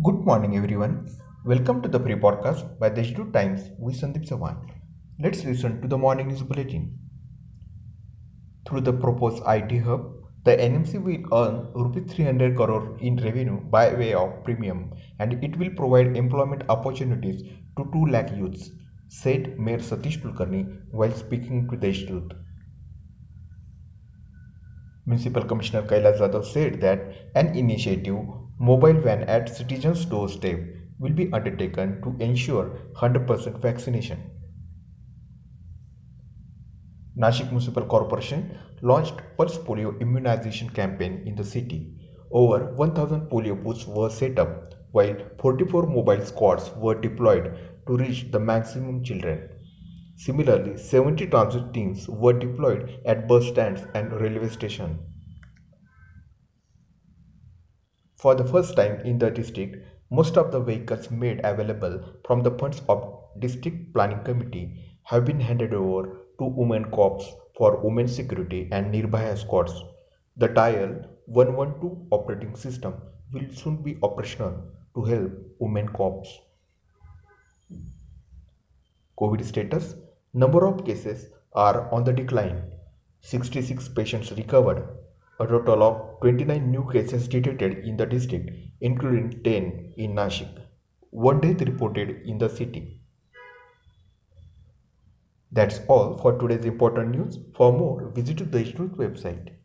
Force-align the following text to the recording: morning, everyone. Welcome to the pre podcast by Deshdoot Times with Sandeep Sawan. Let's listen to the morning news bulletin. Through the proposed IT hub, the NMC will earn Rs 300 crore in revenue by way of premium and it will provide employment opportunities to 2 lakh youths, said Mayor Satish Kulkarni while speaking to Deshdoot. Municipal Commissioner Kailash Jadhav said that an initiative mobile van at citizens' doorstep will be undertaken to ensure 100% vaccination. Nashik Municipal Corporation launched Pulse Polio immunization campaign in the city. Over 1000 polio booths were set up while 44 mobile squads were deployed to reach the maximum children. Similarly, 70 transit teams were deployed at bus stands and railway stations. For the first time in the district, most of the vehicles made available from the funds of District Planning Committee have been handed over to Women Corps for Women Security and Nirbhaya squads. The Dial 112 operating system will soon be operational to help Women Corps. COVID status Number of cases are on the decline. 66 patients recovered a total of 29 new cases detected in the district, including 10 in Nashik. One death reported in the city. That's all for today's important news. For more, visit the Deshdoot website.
morning, 0.00 0.56
everyone. 0.56 1.08
Welcome 1.44 1.82
to 1.82 1.88
the 1.88 1.98
pre 1.98 2.14
podcast 2.14 2.78
by 2.78 2.88
Deshdoot 2.88 3.32
Times 3.32 3.62
with 3.80 4.00
Sandeep 4.00 4.28
Sawan. 4.28 4.58
Let's 5.18 5.44
listen 5.44 5.82
to 5.82 5.88
the 5.88 5.98
morning 5.98 6.28
news 6.28 6.42
bulletin. 6.42 6.96
Through 8.68 8.82
the 8.82 8.92
proposed 8.92 9.42
IT 9.44 9.82
hub, 9.82 10.04
the 10.44 10.56
NMC 10.56 11.02
will 11.02 11.26
earn 11.40 11.56
Rs 11.74 12.12
300 12.12 12.54
crore 12.54 12.96
in 13.00 13.16
revenue 13.16 13.60
by 13.60 13.92
way 13.92 14.14
of 14.14 14.44
premium 14.44 14.92
and 15.18 15.42
it 15.42 15.58
will 15.58 15.70
provide 15.70 16.16
employment 16.16 16.62
opportunities 16.68 17.42
to 17.76 17.90
2 17.92 18.06
lakh 18.06 18.30
youths, 18.36 18.70
said 19.08 19.58
Mayor 19.58 19.78
Satish 19.78 20.22
Kulkarni 20.22 20.64
while 20.92 21.12
speaking 21.12 21.68
to 21.70 21.76
Deshdoot. 21.76 22.34
Municipal 25.06 25.42
Commissioner 25.42 25.82
Kailash 25.82 26.20
Jadhav 26.20 26.44
said 26.44 26.80
that 26.82 27.00
an 27.34 27.56
initiative 27.56 28.18
mobile 28.58 29.00
van 29.00 29.22
at 29.22 29.48
citizens' 29.56 30.04
doorstep 30.04 30.58
will 30.98 31.12
be 31.12 31.32
undertaken 31.32 32.02
to 32.02 32.16
ensure 32.24 32.70
100% 32.94 33.60
vaccination. 33.60 34.18
Nashik 37.16 37.50
Municipal 37.50 37.84
Corporation 37.86 38.58
launched 38.82 39.20
Pulse 39.36 39.58
Polio 39.58 40.00
immunization 40.00 40.70
campaign 40.70 41.22
in 41.26 41.36
the 41.36 41.44
city. 41.44 41.94
Over 42.30 42.74
1000 42.74 43.28
polio 43.30 43.62
booths 43.62 43.86
were 43.86 44.10
set 44.10 44.38
up 44.38 44.74
while 44.90 45.16
44 45.40 45.86
mobile 45.86 46.24
squads 46.24 46.70
were 46.76 47.00
deployed 47.00 47.56
to 47.86 47.96
reach 47.96 48.30
the 48.30 48.40
maximum 48.40 49.04
children. 49.04 49.48
Similarly, 50.16 50.76
70 50.76 51.26
transit 51.28 51.72
teams 51.72 52.08
were 52.08 52.32
deployed 52.32 53.00
at 53.04 53.28
bus 53.28 53.46
stands 53.46 53.82
and 53.94 54.12
railway 54.20 54.48
stations. 54.48 54.98
For 58.18 58.34
the 58.34 58.44
first 58.44 58.74
time 58.74 59.00
in 59.02 59.18
the 59.18 59.30
district, 59.30 59.76
most 60.10 60.36
of 60.36 60.50
the 60.50 60.58
vehicles 60.58 61.08
made 61.10 61.40
available 61.44 62.02
from 62.26 62.42
the 62.42 62.50
funds 62.50 62.82
of 62.88 63.04
District 63.38 63.94
Planning 63.94 64.24
Committee 64.24 64.74
have 65.04 65.24
been 65.24 65.38
handed 65.38 65.72
over 65.72 66.02
to 66.38 66.44
Women 66.44 66.90
Corps 66.90 67.24
for 67.56 67.76
Women 67.76 68.08
Security 68.08 68.68
and 68.72 68.92
Nirbhaya 68.92 69.38
squads. 69.38 69.72
The 70.36 70.48
Dial 70.48 70.96
112 71.26 72.08
operating 72.10 72.56
system 72.56 72.94
will 73.32 73.48
soon 73.52 73.82
be 73.84 73.96
operational 74.02 74.64
to 74.96 75.04
help 75.04 75.32
Women 75.60 75.88
Corps. 75.88 76.24
COVID 79.20 79.44
status 79.44 79.94
Number 80.34 80.66
of 80.66 80.84
cases 80.84 81.30
are 81.52 81.88
on 81.94 82.04
the 82.04 82.12
decline. 82.12 82.62
66 83.20 83.88
patients 83.90 84.32
recovered 84.32 84.86
a 85.40 85.46
total 85.46 85.82
of 85.82 86.20
29 86.20 86.70
new 86.70 86.90
cases 86.90 87.28
detected 87.28 87.78
in 87.86 87.96
the 87.96 88.06
district, 88.06 88.50
including 88.80 89.42
10 89.42 89.94
in 89.96 90.14
Nashik. 90.14 90.62
One 91.10 91.40
death 91.40 91.60
reported 91.62 92.22
in 92.26 92.38
the 92.38 92.48
city. 92.48 93.00
That's 95.52 95.80
all 95.88 96.18
for 96.18 96.38
today's 96.38 96.64
important 96.64 97.10
news. 97.16 97.38
For 97.56 97.72
more, 97.72 98.10
visit 98.10 98.38
the 98.38 98.44
Deshdoot 98.44 98.96
website. 98.96 99.57